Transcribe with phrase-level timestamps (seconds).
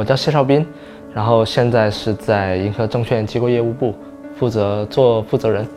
[0.00, 0.66] 我叫谢少斌，
[1.12, 3.94] 然后现在是在银河证券机构业务部
[4.34, 5.68] 负责做负责人。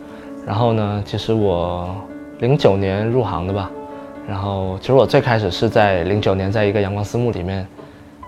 [0.48, 1.94] 然后呢，其实我
[2.40, 3.70] 零九年入行的吧。
[4.26, 7.68] 然后其实我最开始是在零九年在一个阳光私募里面，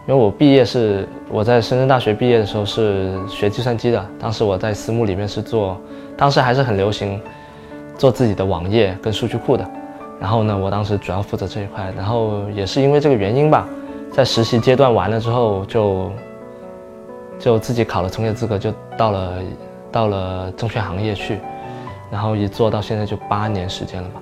[0.05, 5.80] 因为我毕业是我在深圳大学毕业的时候是学计算机的，当时我在私募里面是做，
[6.18, 7.18] 当时还是很流行
[7.98, 9.66] 做自己的网页跟数据库的。
[10.20, 11.89] 然后呢，我当时主要负责这一块。
[11.96, 13.65] 然后也是因为这个原因吧。
[14.15, 16.10] 在实习阶段完了之后，就
[17.37, 19.33] 就自己考了从业资格，就到了
[19.91, 21.38] 到了证券行业去，
[22.10, 24.21] 然后一做到现在就八年时间了吧。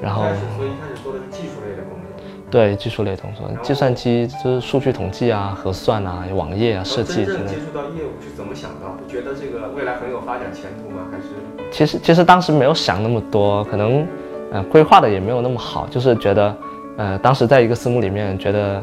[0.00, 0.22] 然后
[0.56, 2.24] 所以一开始做的是技术类的工作。
[2.48, 7.48] 对，技术类工作，计算机就是数据统计啊、核算啊、网页啊、设计之类的。
[7.48, 8.96] 接触到业务是怎么想到？
[9.08, 11.02] 觉得这个未来很有发展前途吗？
[11.10, 11.72] 还是？
[11.72, 14.06] 其实其实当时没有想那么多，可能
[14.52, 16.56] 呃规划的也没有那么好，就是觉得
[16.96, 18.80] 呃当时在一个私募里面觉得。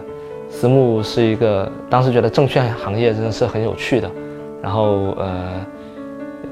[0.56, 4.10] 私募是一个，当时觉得证券行业真的是很有趣的，
[4.62, 5.50] 然后呃，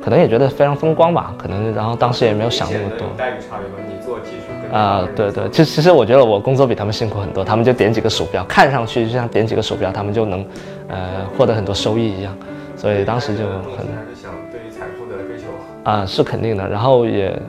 [0.03, 3.07] 可能也觉得非常风光吧，可能然后当时也没有想那么多。
[3.15, 3.75] 待遇差别吗？
[3.87, 10.45] 你做技术跟啊，对对，其实其实我觉得我工作比他们辛苦很多，他们就点几个鼠标，看上去就像点几个鼠标，他们就能
[10.89, 12.35] 呃获得很多收益一样，
[12.75, 13.87] 所以当时就很。
[13.95, 15.45] 还是想对于财富的追求
[15.83, 17.39] 啊，是肯定的，然后也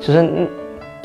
[0.00, 0.48] 其实嗯。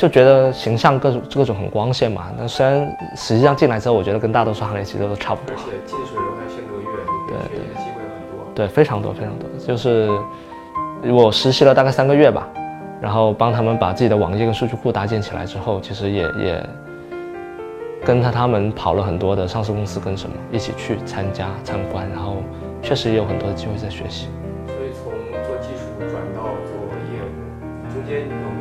[0.02, 5.56] 就觉得形象各种各种很光鲜嘛，那虽然实际上进来之后，我觉得跟大多数行业其实都差不多。
[5.56, 6.88] 而且近水楼台先得月，
[7.28, 8.52] 对对，机会很多。
[8.56, 9.48] 对，非常多非常多。
[9.64, 10.10] 就是
[11.04, 12.48] 我实习了大概三个月吧，
[13.00, 16.70] 然后帮他们把自己的网页跟数据库搭建起来之后，其实也也
[18.04, 22.38] 跟他他们跑了很多的上市公司跟什么一起去参加参观，然后
[22.82, 24.30] 确实也有很多的机会在学习。
[24.66, 25.14] 所以从
[25.44, 26.74] 做技术转到做
[27.14, 28.61] 业务，中间有没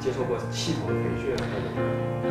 [0.00, 1.36] 接受过系统的培训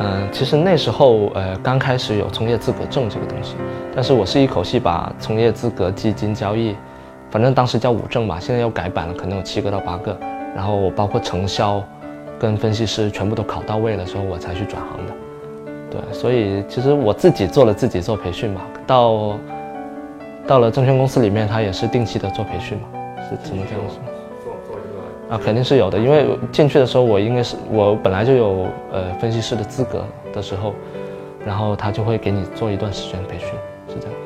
[0.00, 3.54] 嗯，其实那时候呃刚开始有从业资格证这个东西，
[3.94, 6.74] 但是我是一口气把从业资格、基金交易，
[7.30, 10.18] 反正当时叫五证吧，现在又改版了，可能有七个到八个。
[10.56, 11.82] 然后包括承销，
[12.38, 15.12] 跟分析师全部都考到位了之后，我才去转行的。
[15.90, 19.38] 对，所以其实我自己做了自己做培训嘛，到
[20.46, 22.84] 到了证券公司里面，他也是定期的做培训嘛，
[23.28, 24.19] 是怎么这样说？
[25.30, 30.74] 啊，肯定是有的，因为进去的时候我应该是我本来就有呃分析师的资格的时候，
[31.46, 33.48] 然后他就会给你做一段时间培训，
[33.88, 34.16] 是这样。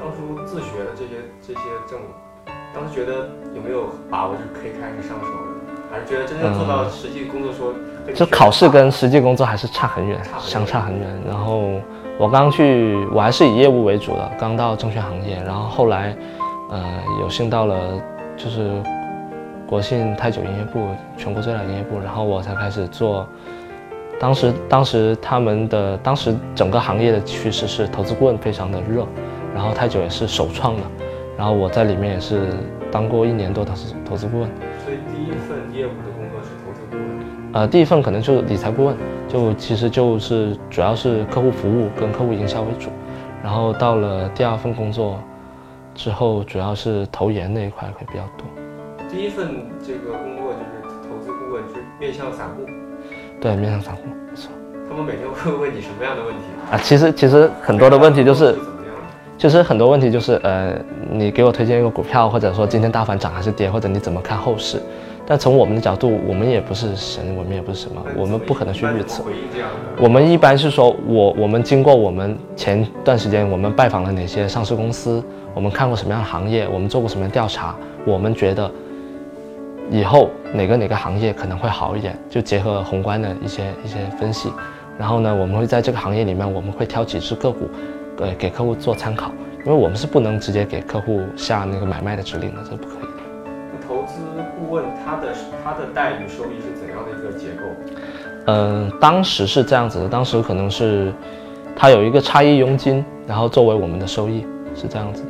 [0.00, 2.00] 当初自学的这些这些证，
[2.74, 5.26] 当时觉得有没有把握就可以开始上手，
[5.92, 7.68] 还是觉得真正做到实际工作时候，
[8.14, 11.06] 就考试跟实际工作还是差很远，相差很远。
[11.28, 11.60] 然后
[12.16, 16.16] 我刚去，我还是以业务为主的，刚到证券行业，然后后来，
[16.70, 16.82] 呃，
[17.20, 18.00] 有幸到了
[18.34, 18.82] 就是。
[19.66, 23.26] 国信泰久营业部，全国最大营业部，然后我才开始做。
[24.20, 29.04] 当时，当时他们的当时整个行业的趋势是投资顾问非常的热，
[29.52, 30.82] 然后泰久也是首创的，
[31.36, 32.48] 然后我在里面也是
[32.92, 33.72] 当过一年多的
[34.04, 34.48] 投资顾问。
[34.84, 37.54] 所以第一份业务的工作是投资顾问？
[37.54, 38.96] 呃，第一份可能就是理财顾问，
[39.28, 42.90] 就其实就是主要是客户服务跟客户营销为主，
[43.42, 45.18] 然后到了第二份工作
[45.92, 48.46] 之后，主要是投研那一块会比较多。
[49.14, 49.48] 第一份
[49.86, 52.66] 这个工作就是投资顾问，是面向散户。
[53.40, 54.50] 对，面向散户，没错。
[54.88, 56.76] 他们每天会问你什么样的问题啊？
[56.82, 58.56] 其实其实很多的问题就是，
[59.38, 60.76] 其实很多问题就是，呃，
[61.08, 64.82] 你给我推荐一个股票，或者说今天大盘涨还是跌，或者你怎么看后市？
[65.24, 69.22] 但从我们的角度，我们也不是神，我们也不是什么，我们不可能去预测。
[69.96, 75.22] 我们一般是说，我我们经过我们前段时间我们拜访了哪些上市公司，
[75.54, 78.68] 我们看过什么样的行业，我们做过什么样的调查，我们觉得。
[79.90, 82.18] 以后哪个哪个行业可能会好一点？
[82.30, 84.50] 就结合宏观的一些一些分析，
[84.98, 87.68] 然后呢，我们会在这个行业里面，我们会挑几只个股，
[88.18, 89.30] 呃，给客户做参考，
[89.64, 93.86] 因为我们是不能直接给客户下那个买卖的指令的，这不可以的。
[93.86, 94.20] 投资
[94.58, 97.64] 顾问他的他的待遇收益是怎样的一个结构？
[98.46, 101.12] 嗯，当时是这样子的，当时可能是
[101.76, 105.28] 他有一个差异佣金，然后作为我们的收益是这样子的。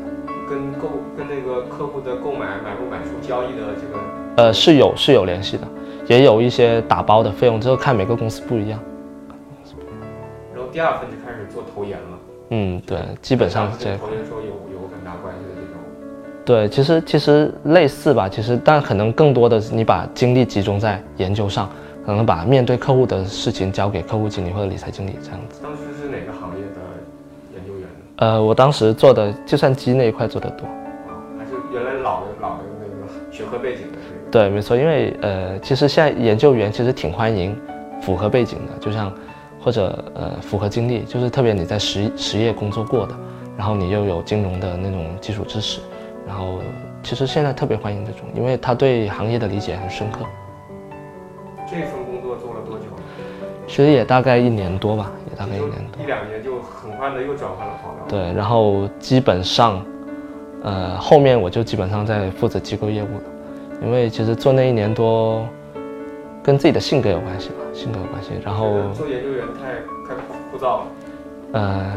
[0.48, 3.98] 跟购跟那个客户的购买买不买出交易的这个。
[4.36, 5.66] 呃，是有是有联系的，
[6.08, 8.80] 也有一些打包的费用，这个看每个公司不一样。
[10.52, 12.18] 然后第二份就开始做投研了。
[12.50, 13.98] 嗯，对，基本上是这样。
[13.98, 15.78] 投研说有有很大关系的这种。
[16.44, 21.70] 对，其实其实类似吧，其实但可能更多的是你把精力集中在研究上，
[22.04, 25.60] 可能把面对客户的事情交给客户经理或者理财经理这样子。
[25.62, 26.80] 当时是哪个行业的
[27.54, 27.88] 研究员呢？
[28.16, 30.66] 呃，我当时做的计算机那一块做的多。
[31.38, 33.98] 还是原来老的老的那个学科背景的。
[34.34, 37.56] 对，没错，因为呃，其实现在研究员其实挺欢迎
[38.02, 39.12] 符合背景的，就像
[39.60, 43.14] 或者呃符合经历，就是特别你在实实业工作过的，
[43.56, 45.80] 然后你又有金融的那种基础知识，
[46.26, 46.58] 然后
[47.00, 50.26] 其实现在特别欢迎这种，因为他对行业的理解很深刻。
[51.70, 52.86] 这份工作做了多久？
[53.68, 56.02] 其实也大概一年多吧，也大概一年多。
[56.02, 57.98] 一两年就很快的又转换了跑道。
[58.08, 59.80] 对，然后基本上，
[60.64, 63.22] 呃，后面我就基本上在负责机构业务了，
[63.82, 65.46] 因为其实做那一年多，
[66.42, 68.30] 跟自己的性格有关系吧，性格有关系。
[68.44, 69.72] 然后做研究员太
[70.08, 70.82] 太枯燥了。
[71.52, 71.92] 呃，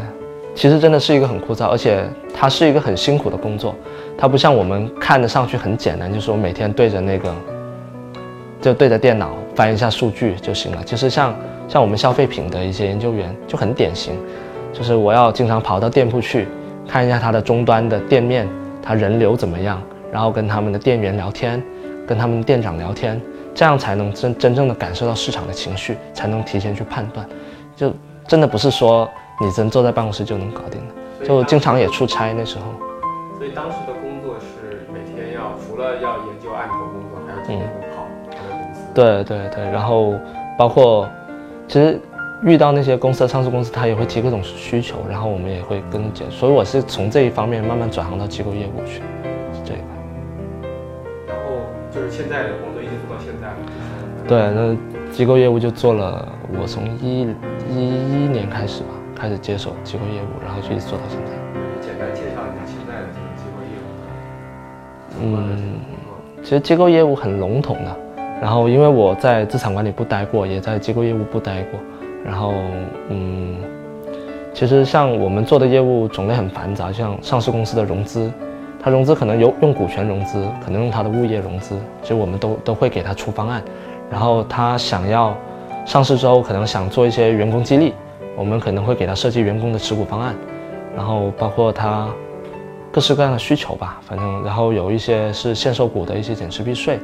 [0.54, 2.04] 其实真的是一个很枯燥，而且
[2.34, 3.74] 它是一个很辛苦的工作，
[4.16, 7.34] 它不像我们看得上去很简单，就是我每天对着那个，
[8.60, 10.82] 就对着电脑翻一下数据就行了。
[10.84, 11.34] 其实像
[11.68, 14.14] 像我们消费品的一些研究员就很典型。
[14.70, 16.46] 就是我要经常跑到店铺去，
[16.86, 18.46] 看一下它的终端的店面，
[18.82, 21.62] 它人流怎么样，然后跟他们的店员聊天，
[22.06, 23.20] 跟他们店长聊天，
[23.54, 27.28] 这样才能真真正的感受到市场的情绪，才能提前去判断。
[27.76, 27.92] 就
[28.26, 29.08] 真的不是说
[29.40, 32.64] 你真坐在办公室就能搞定的，就经常也出差那时候。
[33.38, 38.06] 所以当时的工作是每天要除了要研究案头工作，还要天天跑。
[38.94, 40.14] 对对对，然后
[40.56, 41.08] 包括
[41.66, 42.00] 其实。
[42.44, 49.02] 遇到那些公司的上市公司，他也会提各种需求，然后我们也会跟进，所以我是从这一方面慢慢转行到机构业务去，
[51.90, 53.48] 就是现在的工作一直做到现在。
[54.26, 56.28] 对，那机构业务就做了，
[56.60, 57.22] 我从一
[57.70, 61.32] 一一年开始吧，开始接手机构业务，然后就一直做到现在。
[61.80, 65.36] 简单介绍一下现在的这个机构业务。
[65.36, 65.80] 嗯，
[66.42, 67.96] 其实机构业务很笼统的，
[68.40, 71.80] 然后因为我在资产管理部待过，也在机构业务部待过。
[72.24, 72.52] 然后，
[73.08, 73.56] 嗯，
[74.52, 78.30] 其实像我们做的业务种类很繁杂，像上市公司的融资，
[78.88, 83.62] 它融资可能有用股权融资，可能用它的物业融资，其实我们都都会给他出方案。
[84.10, 85.36] 然后他想要
[85.84, 87.92] 上市之后，可能想做一些员工激励，
[88.34, 90.34] 我们可能会给他设计员工的持股方案。
[90.96, 92.08] 然后包括他
[92.90, 96.98] 各式各样的需求吧，反正然后有一些是限售股的一些减持避税，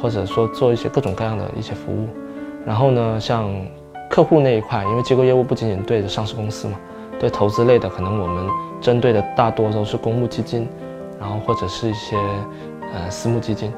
[0.00, 2.06] 或者说做一些各种各样的一些服务。
[2.64, 3.52] 然后呢，像。
[4.10, 6.78] 客户那一块，因为机构业务不仅仅对着上市公司嘛，
[7.18, 8.46] 对投资类的，可能我们
[8.80, 10.68] 针对的大多都是公募基金，
[11.20, 12.16] 然后或者是一些
[12.92, 13.72] 呃私募基金，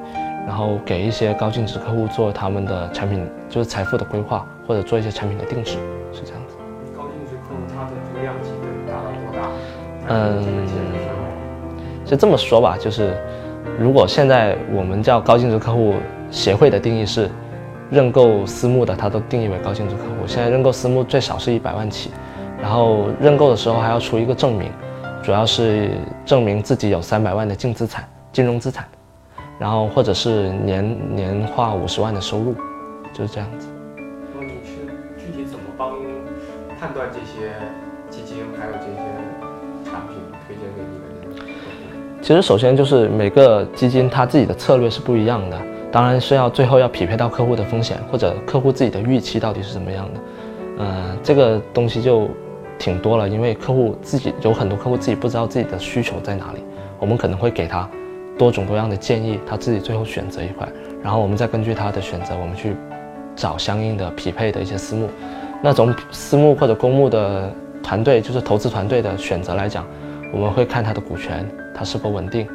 [0.47, 5.73] 然后给一些高净值客户做他们的产品，就是财富的规划，或者做一些产品的定制，
[6.13, 6.57] 是这样子。
[6.97, 9.51] 高净值客户他的这个量级能达到多大？
[10.09, 10.67] 嗯，
[12.05, 13.17] 就这么说吧，就是
[13.79, 15.95] 如果现在我们叫高净值客户
[16.31, 17.31] 协会的定义是。
[17.89, 20.27] 认购私募的，它都定义为高净值客户。
[20.27, 22.11] 现在认购私募最少是一百万起，
[22.61, 24.73] 然后认购的时候还要出一个证明，
[25.27, 25.91] 主要是
[26.25, 28.87] 证明自己有三百万的净资产、金融资产，
[29.59, 32.55] 然后或者是年年化五十万的收入，
[33.13, 33.67] 就是这样子。
[33.97, 34.87] 那你是
[35.19, 35.91] 具体怎么帮
[36.79, 37.51] 判断这些
[38.09, 42.23] 基金还有这些产品推荐给你的？
[42.23, 45.61] 其实首先就是每个基金它自己的策略是不一样的。
[45.91, 50.21] 当然是要最后要匹配到客户的风险或者客户自己的预期到底是怎么样的，
[50.79, 52.29] 呃，这个东西就
[52.79, 56.65] 挺多了，因为客户自己有很多客户自己不知道自己的需求在哪里，
[56.99, 57.89] 我们可能会给他
[58.39, 60.69] 多种多样的建议，他自己最后选择一块，
[61.03, 62.75] 然后我们再根据他的选择，我们去
[63.35, 65.09] 找相应的匹配的一些私募。
[65.63, 67.51] 那种私募或者公募的
[67.83, 69.87] 团队，就是投资团队的选择来讲，
[70.33, 72.47] 我们会看他的股权它是否稳定，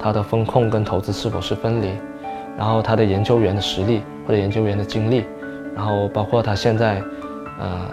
[0.00, 1.90] 它的风控跟投资是否是分离。
[2.58, 5.24] 然后他的研究员的实力或者研究员的经历，
[5.74, 7.02] 然后包括他现在，
[7.60, 7.86] 呃，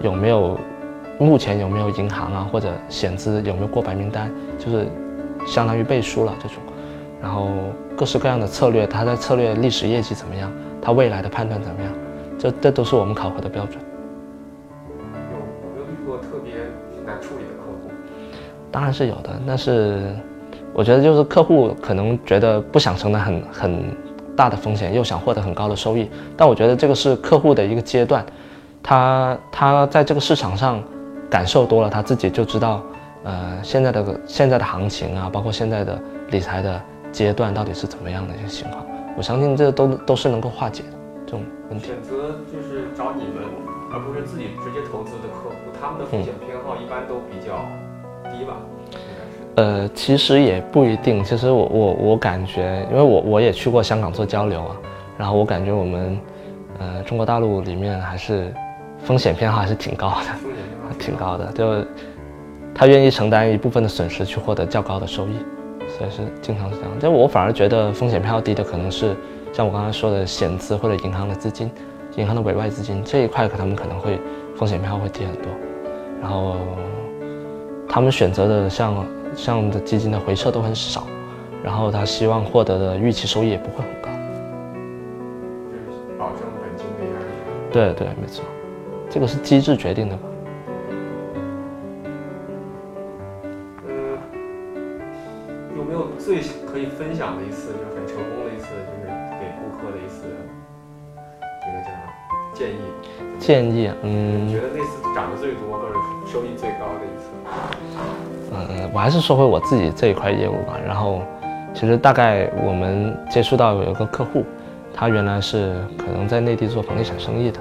[0.00, 0.58] 有没有
[1.18, 4.86] 目前有没有银行啊或者险资有没有过白名单，就是
[5.46, 6.58] 相当于背书了这种。
[7.20, 7.48] 然后
[7.96, 11.92] 各式各样的策略，他在策略历史业绩怎么样，他未来的判断怎么样，
[12.38, 13.78] 这这都是我们考核的标准。
[14.90, 15.04] 有
[15.74, 16.54] 没有遇过特别
[17.04, 17.90] 难处理的客户？
[18.70, 20.14] 当然是有的，但是。
[20.74, 23.96] 我觉得就是客户可能觉得不想承担很很
[24.36, 26.08] 大的风险，又想获得很高的收益。
[26.36, 28.24] 但我觉得这个是客户的一个阶段，
[28.80, 30.80] 他他在这个市场上
[31.30, 32.82] 感受多了，他自己就知道，
[33.24, 36.80] 呃，现在的现在的行情啊，包括现在的理财的
[37.12, 38.84] 阶段到底是怎么样的一些情况。
[39.16, 41.86] 我相信这都都是能够化解的这种问题。
[41.86, 43.44] 选择就是找你们，
[43.92, 47.64] 而不是自己直接投资的客户，他们的风险偏好一般都比较
[48.30, 48.56] 低吧？
[49.56, 51.24] 呃，其实也不一定。
[51.24, 54.76] 其实我我我感觉，因为我我也去过香港做交流啊，
[55.18, 56.20] 然后我感觉我们，
[56.78, 58.54] 呃，中国大陆里面还是
[59.02, 60.26] 风险偏好还是挺高的，
[60.98, 61.50] 挺高的。
[61.52, 61.84] 就
[62.74, 65.36] 他愿意承担一部分的损失去获得较高的收益，
[65.88, 66.90] 所以是经常是这样。
[67.00, 69.16] 就我反而觉得风险票低的可能是
[69.52, 71.70] 像我刚才说的险资或者银行的资金，
[72.16, 74.20] 银行的委外资金这一块，可他们可能会
[74.56, 75.50] 风险票会低很多。
[76.22, 76.56] 然后。
[77.90, 81.06] 他们选择的像像的基金的回撤都很少，
[81.64, 84.10] 然后他希望获得的预期收益也不会很高。
[85.70, 87.24] 就是保证本金的压力。
[87.72, 88.44] 对对，没错，
[89.08, 90.27] 这个是机制决定的吧？
[96.28, 99.08] 最可以分享的一次，就是很成功的一次，就是
[99.40, 100.26] 给顾客的一次，
[101.64, 102.12] 这个叫什么
[102.52, 102.76] 建议？
[103.38, 104.10] 建议，你
[104.46, 105.94] 嗯觉得那次涨得最多或者
[106.30, 107.30] 收益最高的一次？
[108.52, 110.78] 嗯，我还是说回我自己这一块业务吧。
[110.86, 111.22] 然后，
[111.72, 114.44] 其实大概我们接触到有一个客户，
[114.92, 117.58] 他原来是可能在内地做房地产生意的，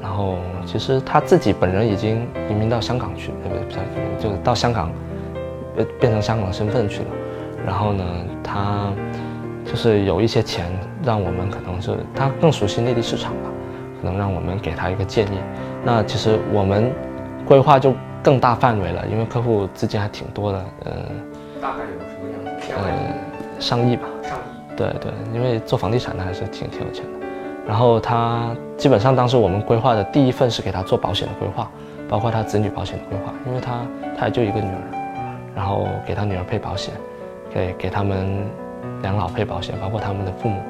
[0.00, 4.90] 然后其实他自己本人已经移民到香港去，呃，不不是移民，就是到香港，
[5.76, 7.08] 呃，变成香港身份去了。
[7.68, 8.04] 然后呢，
[8.42, 8.90] 他
[9.62, 10.72] 就是有一些钱，
[11.04, 13.50] 让我们可能是他更熟悉内地市场吧，
[14.00, 15.38] 可能让我们给他一个建议。
[15.84, 16.90] 那其实我们
[17.44, 20.92] 规划就更大范围了，因为客户资金还挺多的，嗯、
[21.60, 22.72] 大概有什么样子？
[22.74, 24.08] 呃、上亿吧。
[24.22, 24.74] 上亿？
[24.74, 27.26] 对对，因为做房地产的还是挺挺有钱的。
[27.66, 31.70] 然后他基本上当时我们规划的第一份是给他做保险的规划，
[32.08, 33.80] 包括他子女保险的规划，因为他
[34.18, 34.80] 他也就一个女儿，
[35.54, 36.94] 然后给他女儿配保险，
[37.58, 38.46] 给给他们
[39.02, 40.60] 养老配保险，包括他们的父母。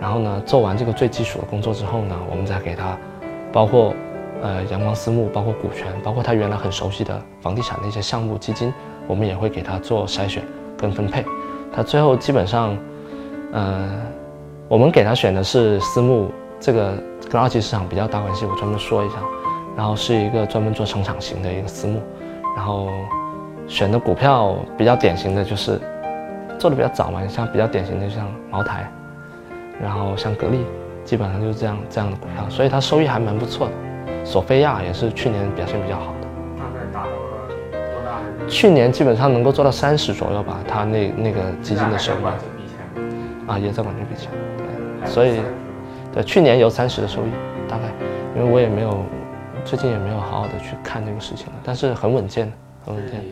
[0.00, 2.96] 然后呢，做完这个最基础的工作之后呢，我们再给他，
[3.52, 3.94] 包括
[4.42, 8.72] 呃阳光私募，包括股权，包括他原来很熟悉的房地产的一些项目基金，
[9.06, 10.42] 我们也会给他做筛选
[10.76, 11.24] 跟分配。
[11.74, 12.76] 他最后基本上，
[13.52, 13.88] 呃，
[14.68, 16.30] 我们给他选的是私募，
[16.60, 16.92] 这个
[17.30, 19.16] 跟二级市场比较大关系，我专门说一下。
[19.76, 22.00] 然后是一个专门做成长型的一个私募，
[22.56, 22.88] 然后
[23.68, 25.80] 选的股票比较典型的就是
[26.58, 28.90] 做的比较早嘛，像比较典型的像茅台，
[29.80, 30.64] 然后像格力，
[31.04, 33.72] 基本上就是这样这样的股票，所以它收益还蛮不错的。
[34.24, 36.28] 索菲亚也是去年表现比较好的。
[36.58, 38.46] 大概达到了多大的？
[38.48, 42.16] 去年基本上能够做到三十左右吧，它那那个基金的收益？
[43.46, 45.40] 啊也在管这笔钱，对，所以
[46.12, 47.30] 对去年有三十的收益，
[47.66, 47.84] 大概，
[48.36, 49.02] 因为我也没有
[49.64, 52.52] 最近也没有好好的去看这个事情了，但是很稳健的，
[52.84, 53.24] 很稳健。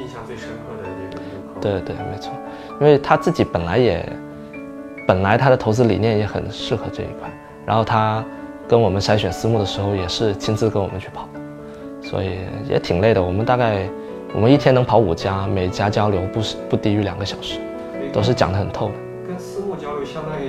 [0.00, 1.29] 印象最深刻的这个。
[1.60, 2.32] 对对，没错，
[2.80, 4.04] 因为他自己本来也，
[5.06, 7.30] 本来他的投资理念也很适合这一块，
[7.66, 8.24] 然后他
[8.66, 12.38] 跟我们筛选私募的时候也是亲自跟我们去跑的，所以
[12.68, 13.22] 也挺累的。
[13.22, 13.88] 我们大概
[14.32, 16.40] 我们一天能跑五家，每家交流不
[16.70, 17.60] 不低于两个小时，
[18.12, 18.94] 都是讲得很透的。
[19.28, 20.48] 跟私募交流，相当于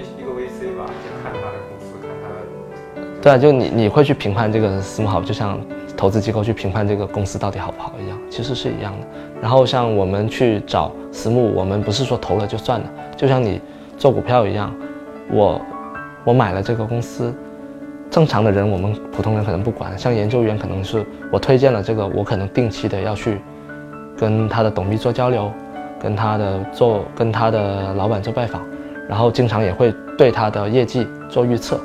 [3.22, 5.60] 对啊，就你你会去评判这个私募好，就像
[5.96, 9.08] 投资机构去评判这个公司到底好不好一样，其实是一样的。
[9.40, 12.86] 然后像我们去找私募，我们不是说投了就算了，
[13.16, 13.62] 就像你
[13.96, 14.74] 做股票一样，
[15.32, 15.62] 我
[16.24, 17.32] 我买了这个公司，
[18.10, 23.40] 正常的人我们普通人可能不管，像研究员可能是我推荐了这个，我可能定期的要去
[24.18, 25.52] 跟他的董秘做交流，
[26.00, 28.64] 跟他的做跟他的老板做拜访，
[29.08, 31.80] 然后经常也会对他的业绩做预测。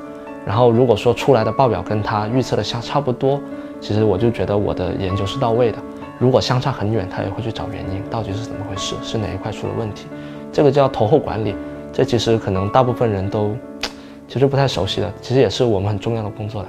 [0.46, 3.40] 然后如果说出来的报表跟他预测的相差不多，
[3.80, 5.78] 其实我就觉得我的研究是到位的。
[6.20, 10.06] 如果相差很远，他也会去找原因，到底是怎么回事，是哪一块出了问题。
[10.52, 11.56] 这个叫投后管理，
[11.92, 13.56] 这其实可能大部分人都
[14.28, 16.68] 其实不太熟悉的，其实也是我们很重要的工作来。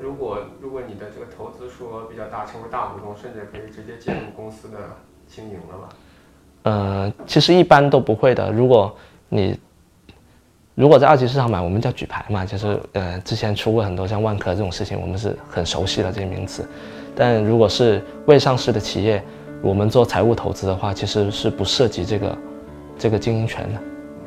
[0.00, 4.78] 如果如果你的这个投资数额比较大，成为大股东，甚至可以直接介入公司的
[5.26, 5.88] 经营了吧？
[6.62, 8.52] 呃，其实一般都不会的。
[8.52, 8.94] 如果
[9.28, 9.58] 你
[10.76, 16.68] 如果在二级市场买，我们叫举牌嘛，就是呃之前出过很多像万科这种事情，我们是很熟悉的这些名词。
[17.14, 19.24] 但如果是未上市的企业，
[19.62, 22.38] 我们做财务投资的话，其实是不涉及这个
[22.98, 23.80] 这个经营权的，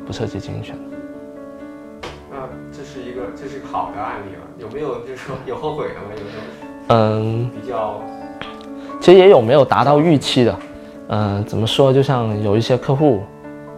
[0.04, 2.08] 不涉及经营权的。
[2.32, 2.38] 那
[2.72, 6.08] 这是一个这是好的案例了，有没有就是说有后悔的吗？
[6.16, 6.40] 有没有
[6.88, 8.00] 嗯，比较
[9.00, 10.58] 其实也有没有达到预期的，
[11.10, 11.92] 嗯、怎么说？
[11.92, 13.22] 就像有一些客户，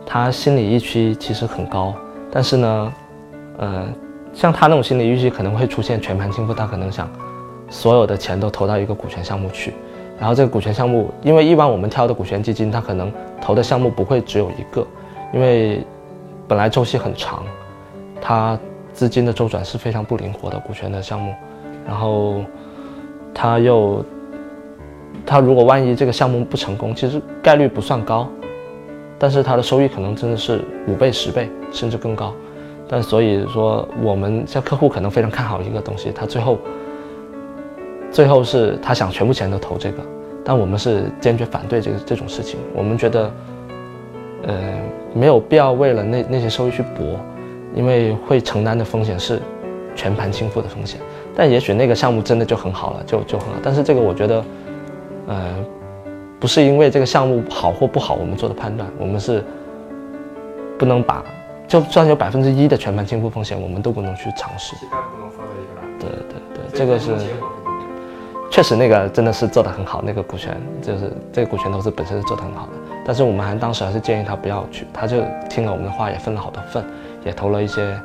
[0.06, 1.94] 他心理预期其实很高，
[2.34, 2.92] 但是呢，
[3.58, 3.86] 呃，
[4.32, 7.06] 像他那种心理预期可能会出现全盘倾覆，他可能想
[7.68, 9.74] 所有的钱都投到一个股权项目去，
[10.18, 14.86] 然后这个股权项目，因为一般我们挑的股权基金，它可能投的项目不会只有一个，
[15.34, 15.84] 因为
[16.48, 17.42] 本来周期很长，
[18.20, 18.58] 它
[18.94, 21.34] 资金的周转是非常不灵活的股权的项目，
[21.86, 22.42] 然后
[23.34, 24.04] 他又
[25.26, 28.26] 他如果万一这个项目不成功，其实概率不算高，
[29.22, 32.34] 但是它的收益可能真的是五倍、十倍甚至更高。
[32.88, 36.58] 但所以说，我们像客户可能非常看好一个东西，他最后
[38.10, 39.98] 最后是他想全部钱都投这个，
[40.44, 42.58] 但我们是坚决反对这个这种事情。
[42.74, 43.32] 我们觉得，
[44.48, 44.54] 呃，
[45.14, 47.16] 没有必要为了那那些收益去搏，
[47.76, 49.40] 因为会承担的风险是
[49.94, 51.00] 全盘倾覆的风险。
[51.32, 53.54] 但也许那个项目真的就很好了，就就很好。
[53.62, 54.44] 但是这个我觉得，
[55.28, 55.54] 呃，
[56.42, 59.44] 不是因为这个项目好或不好我们做的判断，我们是
[60.76, 61.22] 不能把
[61.68, 64.74] 就算有百分之一的全盘倾覆风险，我们都不能去尝试。
[64.74, 67.14] 鸡蛋不能放在一个篮对对对，这个是
[68.50, 72.72] 确实那个真的是做的很好，那个股权就是这个股权投资本身是做的很好的，
[73.06, 75.18] 但是我们还当时还是建议他不要去，他就
[75.48, 76.84] 听了我们的话，也分了好多份，
[77.24, 77.96] 也投了一些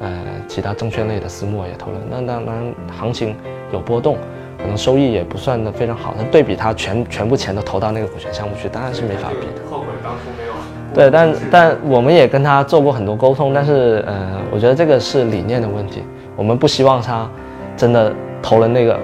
[0.00, 3.36] 呃其他证券类的私募也投了，那当然行情
[3.74, 4.16] 有波动，
[4.64, 9.70] 可能收益也不算的非常好，但对比他全全部钱都投到那个股权项目去，当然是没法比的。
[9.70, 10.54] 后悔当初没有。
[10.94, 16.02] 对，但但我们也跟他做过很多沟通，但是呃，我觉得这个是理念的问题，
[16.34, 17.28] 我们不希望他
[17.76, 18.98] 真的投了那个，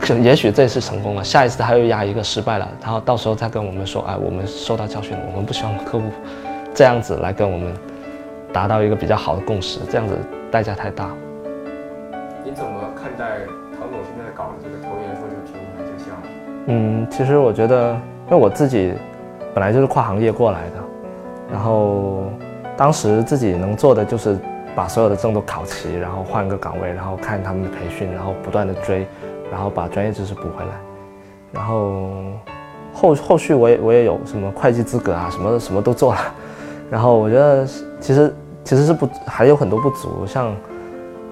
[0.00, 6.04] 可也许这次成功了，下一次他又压一个失败了，然后到时候再跟我们说，哎，我们受到教训了，我们不希望客户
[6.74, 7.72] 这样子来跟我们
[8.52, 10.16] 达到一个比较好的共识，这样子
[10.50, 11.10] 代价太大。
[12.42, 13.40] 你怎么看待
[16.66, 17.92] 嗯，其实我觉得，
[18.26, 18.92] 因为我自己
[19.54, 20.82] 本来就是跨行业过来的，
[21.52, 22.24] 然后
[22.76, 24.36] 当时自己能做的就是
[24.74, 29.06] 把所有的证都考齐，然后换个岗位，然后看他们的培训，然后不断的追，
[29.50, 30.72] 然后把专业知识补回来，
[31.52, 32.10] 然后
[32.92, 36.20] 后后续我也我也有什么会计资格啊，什么什么都做了，
[36.90, 37.64] 然后我觉得
[38.00, 40.52] 其实其实是不还有很多不足，像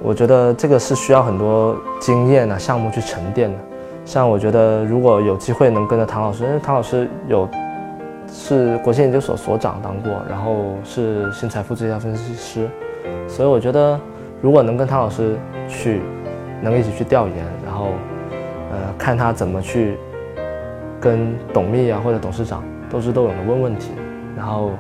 [0.00, 3.58] 我觉得这个是需要很多经验啊项目去沉淀的。
[4.04, 7.48] 像我觉得如果有机会能跟着唐老师，因为唐老师有
[8.28, 12.68] 是国信研究所所长当过，然后是新财富最佳分析师，
[13.26, 13.98] 所以我觉得
[14.42, 15.36] 如果能跟唐老师
[15.68, 16.02] 去，
[16.60, 17.88] 能一起去调研，然后
[18.72, 19.96] 呃看他怎么去
[21.00, 23.92] 跟董秘啊或者董事长斗智斗勇的问问题，
[24.36, 24.70] 然后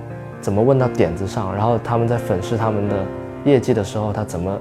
[0.40, 2.96] 怎么问到点子上，然后他们在粉饰他们的
[3.44, 4.58] 业绩的时候，他怎么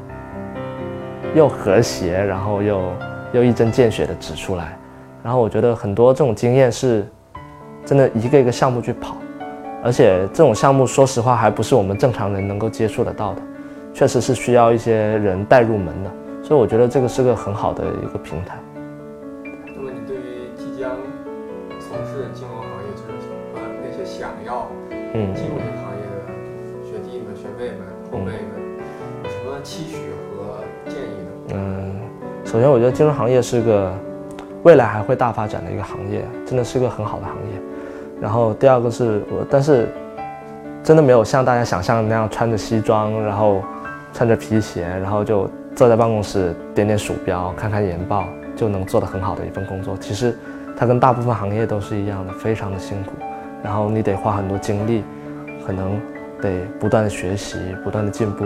[1.35, 2.79] 又和谐，然后又
[3.33, 4.77] 又一针见血的指出来，
[5.23, 7.05] 然后我觉得很多这种经验是
[7.83, 9.17] 真的一个一个项目去跑，
[9.83, 13.41] 而且这种项目说实话还不是我们正常人能够接触得到的，
[13.91, 16.11] 确实是需要一些人带入门的，
[16.43, 18.55] 所以我觉得这个是个很好的一个平台。
[19.75, 20.91] 那么你对于即将
[21.79, 26.29] 从事金融行业，就是和那些想要嗯进入这个行业的
[26.85, 27.81] 学弟们、学妹们、
[28.11, 28.61] 后辈们，
[29.23, 31.22] 有什么期许和建议
[32.53, 33.91] 首先我觉得金融行业是个
[34.61, 37.59] 未来还会大发展的一个行业，真的是个很好的行业。
[38.21, 39.89] 然后第二个是我，但是
[40.83, 43.63] 真的没有像大家想象的那样穿着西装，然后
[44.13, 48.23] 穿着皮鞋，然后就坐在办公室点点鼠标、看看研报
[48.55, 49.97] 就能做得很好的一份工作。
[49.97, 50.37] 其实
[50.77, 53.13] 它跟大部分行业都是一样的，非常的辛苦。
[53.63, 55.03] 然后你得花很多精力，
[55.65, 55.99] 可能
[56.39, 58.45] 得不断的学习，不断的进步，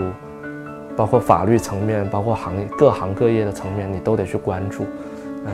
[0.98, 4.84] 包括法律层面，包括行业各行各业的层面，你都得去关注，
[5.46, 5.52] 呃，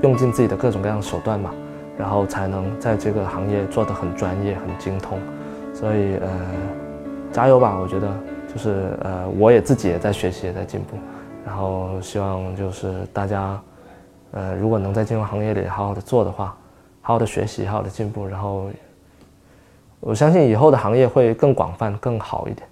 [0.00, 1.52] 用尽自己的各种各样的手段嘛，
[1.98, 5.18] 然后才能在这个行业做得很专业、很精通。
[5.74, 6.30] 所以呃，
[7.30, 7.78] 加油吧！
[7.78, 8.08] 我觉得
[8.50, 10.96] 就是呃，我也自己也在学习，也在进步，
[11.44, 13.60] 然后希望就是大家，
[14.30, 16.56] 呃，如果能在金融行业里好好的做的话，
[17.02, 18.70] 好好的学习，好好的进步，然后
[20.00, 22.66] 我相信以后的行业会更广泛、更好一点。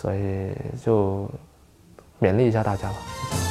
[0.00, 1.28] 所以就
[2.20, 3.47] 勉励一下大家吧。